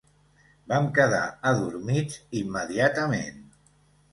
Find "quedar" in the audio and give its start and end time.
0.95-1.19